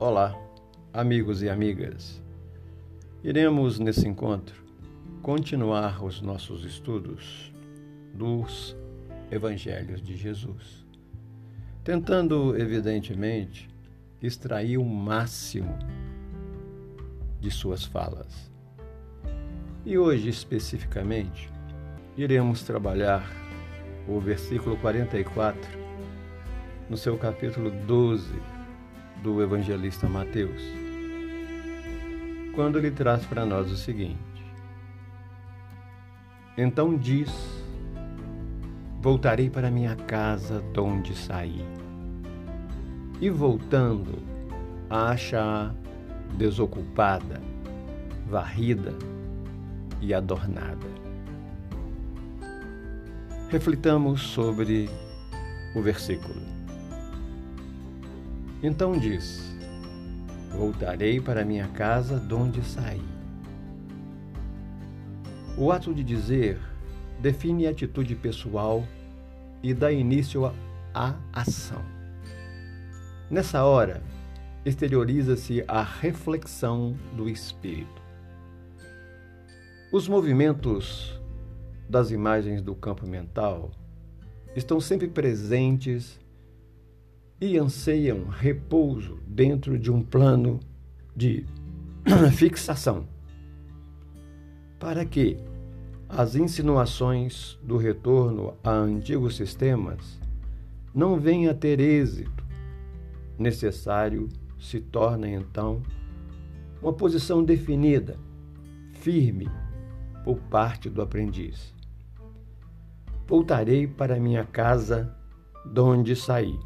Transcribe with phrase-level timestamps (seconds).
[0.00, 0.32] Olá,
[0.92, 2.22] amigos e amigas.
[3.24, 4.62] Iremos nesse encontro
[5.22, 7.52] continuar os nossos estudos
[8.14, 8.76] dos
[9.28, 10.86] Evangelhos de Jesus,
[11.82, 13.68] tentando, evidentemente,
[14.22, 15.76] extrair o máximo
[17.40, 18.52] de suas falas.
[19.84, 21.50] E hoje, especificamente,
[22.16, 23.28] iremos trabalhar
[24.06, 25.60] o versículo 44
[26.88, 28.57] no seu capítulo 12
[29.22, 30.62] do evangelista Mateus,
[32.54, 34.18] quando ele traz para nós o seguinte:
[36.56, 37.30] Então diz:
[39.00, 41.64] Voltarei para minha casa de onde saí.
[43.20, 44.18] E voltando,
[44.90, 45.74] a achar
[46.36, 47.40] desocupada,
[48.28, 48.94] varrida
[50.00, 50.86] e adornada.
[53.50, 54.90] Reflitamos sobre
[55.74, 56.57] o versículo.
[58.62, 59.56] Então diz:
[60.50, 63.04] Voltarei para minha casa de onde saí.
[65.56, 66.58] O ato de dizer
[67.20, 68.84] define a atitude pessoal
[69.62, 70.52] e dá início
[70.94, 71.82] à ação.
[73.30, 74.02] Nessa hora,
[74.64, 78.02] exterioriza-se a reflexão do espírito.
[79.92, 81.20] Os movimentos
[81.88, 83.70] das imagens do campo mental
[84.54, 86.18] estão sempre presentes
[87.40, 90.58] e anseiam repouso dentro de um plano
[91.14, 91.46] de
[92.34, 93.06] fixação,
[94.78, 95.38] para que
[96.08, 100.18] as insinuações do retorno a antigos sistemas
[100.94, 102.44] não venham a ter êxito,
[103.38, 104.28] necessário
[104.58, 105.82] se torna então
[106.82, 108.18] uma posição definida,
[108.94, 109.48] firme,
[110.24, 111.72] por parte do aprendiz.
[113.26, 115.14] Voltarei para minha casa,
[115.64, 116.58] de onde saí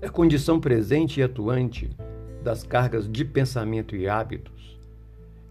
[0.00, 1.90] é condição presente e atuante
[2.42, 4.78] das cargas de pensamento e hábitos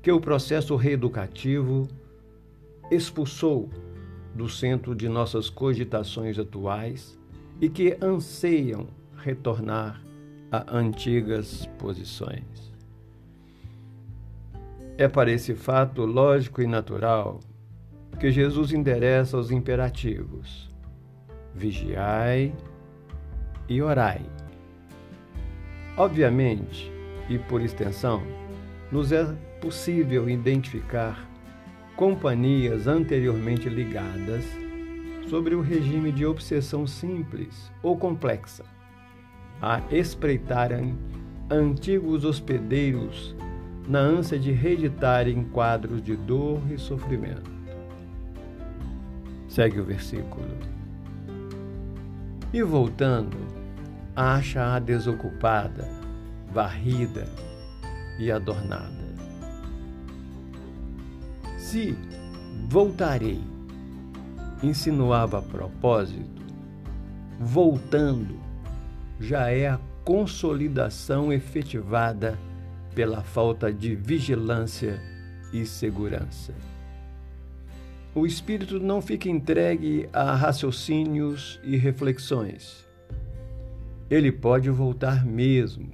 [0.02, 1.88] que o processo reeducativo
[2.90, 3.70] expulsou
[4.34, 7.20] do centro de nossas cogitações atuais
[7.60, 10.02] e que anseiam retornar
[10.52, 12.72] a antigas posições.
[14.98, 17.40] É para esse fato lógico e natural
[18.20, 20.72] que Jesus endereça os imperativos:
[21.54, 22.54] vigiai
[23.68, 24.22] e orai.
[25.98, 26.92] Obviamente,
[27.30, 28.24] e por extensão,
[28.92, 29.26] nos é
[29.60, 31.28] possível identificar
[31.96, 34.46] companhias anteriormente ligadas
[35.28, 38.64] sobre o regime de obsessão simples ou complexa,
[39.62, 40.96] a espreitarem
[41.50, 43.36] antigos hospedeiros
[43.88, 47.50] na ânsia de reeditarem quadros de dor e sofrimento.
[49.48, 50.46] Segue o versículo.
[52.54, 53.38] E voltando,
[54.18, 55.88] acha-a desocupada,
[56.52, 57.28] varrida
[58.18, 59.06] e adornada.
[61.60, 61.96] Se
[62.68, 63.40] voltarei,
[64.64, 66.42] insinuava a propósito,
[67.40, 68.40] voltando
[69.20, 72.40] já é a consolidação efetivada
[72.96, 75.00] pela falta de vigilância
[75.54, 76.56] e segurança.
[78.16, 82.87] O espírito não fica entregue a raciocínios e reflexões
[84.10, 85.92] ele pode voltar mesmo.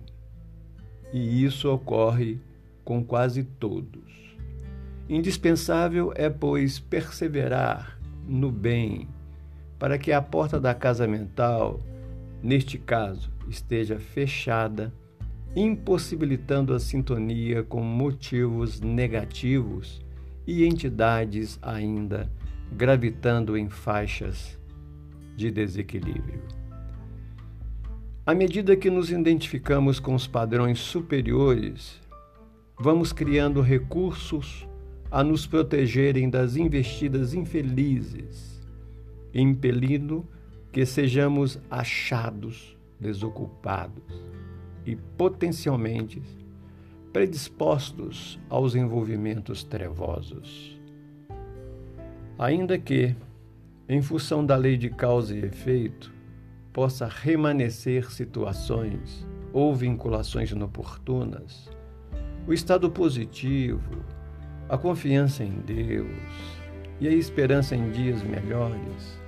[1.12, 2.40] E isso ocorre
[2.84, 4.03] com quase todos.
[5.09, 9.07] Indispensável é, pois, perseverar no bem,
[9.78, 11.81] para que a porta da casa mental,
[12.41, 14.94] neste caso, esteja fechada,
[15.56, 20.03] impossibilitando a sintonia com motivos negativos
[20.47, 22.31] e entidades ainda
[22.72, 24.57] gravitando em faixas
[25.35, 26.62] de desequilíbrio.
[28.25, 32.00] À medida que nos identificamos com os padrões superiores,
[32.79, 34.66] vamos criando recursos
[35.11, 38.61] a nos protegerem das investidas infelizes,
[39.34, 40.25] impelindo
[40.72, 44.23] que sejamos achados desocupados
[44.85, 46.22] e potencialmente
[47.11, 50.79] predispostos aos envolvimentos trevosos.
[52.40, 53.14] Ainda que,
[53.90, 56.22] em função da lei de causa e efeito,
[56.73, 61.70] possa remanescer situações ou vinculações inoportunas,
[62.47, 64.03] o estado positivo,
[64.67, 66.09] a confiança em Deus
[66.99, 69.22] e a esperança em dias melhores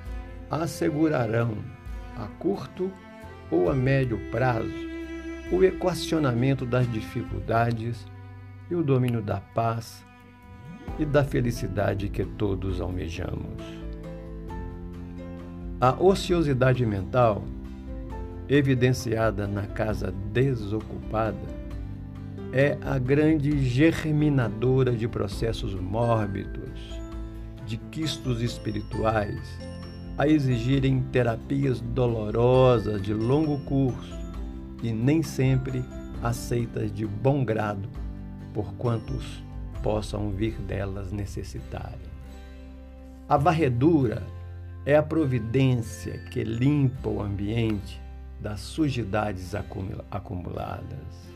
[0.49, 1.57] assegurarão
[2.17, 2.91] a curto
[3.51, 4.95] ou a médio prazo
[5.51, 8.05] o equacionamento das dificuldades
[8.69, 10.03] e o domínio da paz
[10.97, 13.84] e da felicidade que todos almejamos.
[15.79, 17.43] A ociosidade mental
[18.47, 21.65] evidenciada na casa desocupada,
[22.53, 26.79] é a grande germinadora de processos mórbidos,
[27.65, 29.41] de quistos espirituais,
[30.17, 34.15] a exigirem terapias dolorosas de longo curso
[34.81, 35.83] e nem sempre
[36.23, 37.89] aceitas de bom grado
[38.53, 39.43] por quantos
[39.83, 42.15] possam vir delas necessitarem.
[43.27, 44.23] A varredura
[44.85, 47.99] é a providência que limpa o ambiente
[48.39, 49.53] das sujidades
[50.11, 51.33] acumuladas.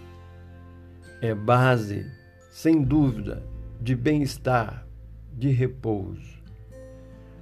[1.22, 2.06] É base,
[2.52, 3.44] sem dúvida,
[3.82, 4.86] de bem-estar,
[5.34, 6.38] de repouso.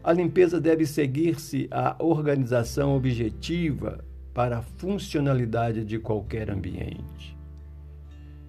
[0.04, 7.36] A limpeza deve seguir-se à organização objetiva para a funcionalidade de qualquer ambiente.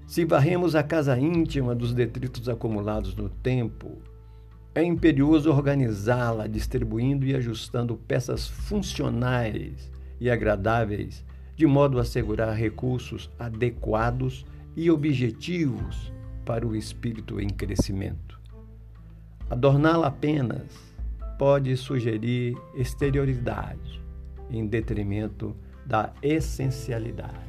[0.06, 3.98] Se varremos a casa íntima dos detritos acumulados no tempo,
[4.78, 9.90] é imperioso organizá-la, distribuindo e ajustando peças funcionais
[10.20, 11.24] e agradáveis,
[11.56, 14.46] de modo a assegurar recursos adequados
[14.76, 16.12] e objetivos
[16.44, 18.40] para o espírito em crescimento.
[19.50, 20.94] Adorná-la apenas
[21.36, 24.00] pode sugerir exterioridade
[24.48, 27.48] em detrimento da essencialidade.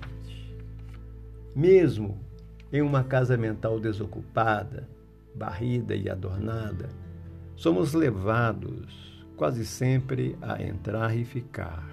[1.55, 2.17] Mesmo
[2.73, 4.89] em uma casa mental desocupada,
[5.35, 6.89] barrida e adornada,
[7.59, 11.85] somos levados quase sempre a entrar e ficar.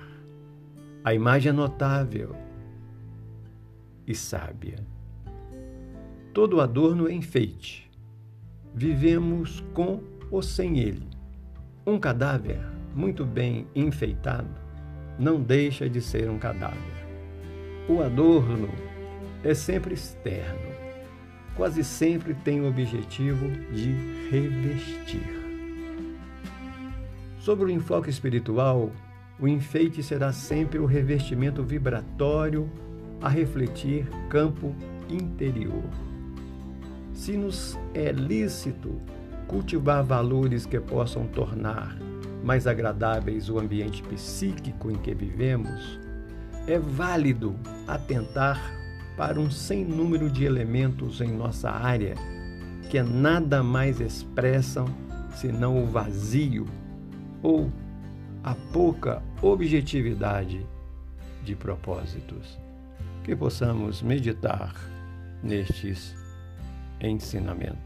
[1.03, 2.37] A imagem é notável
[4.07, 4.79] e sábia.
[6.33, 7.91] Todo adorno é enfeite.
[8.73, 11.09] Vivemos com ou sem ele.
[11.85, 12.61] Um cadáver
[12.95, 14.55] muito bem enfeitado
[15.19, 16.79] não deixa de ser um cadáver.
[17.89, 18.69] O adorno
[19.43, 20.71] é sempre externo,
[21.57, 25.36] quase sempre tem o objetivo de revestir.
[27.47, 28.91] Sobre o enfoque espiritual,
[29.39, 32.69] o enfeite será sempre o revestimento vibratório
[33.23, 34.75] a refletir campo
[35.09, 35.85] interior.
[37.13, 39.01] Se nos é lícito
[39.47, 41.97] cultivar valores que possam tornar
[42.43, 46.01] mais agradáveis o ambiente psíquico em que vivemos,
[46.67, 47.55] é válido
[47.87, 48.61] atentar
[49.17, 52.17] para um sem número de elementos em nossa área
[52.91, 54.87] que nada mais expressam
[55.33, 56.67] senão o vazio
[57.47, 57.71] ou
[58.43, 60.67] a pouca objetividade
[61.45, 62.59] de propósitos.
[63.23, 64.75] Que possamos meditar
[65.45, 66.17] nestes
[67.01, 67.86] ensinamentos.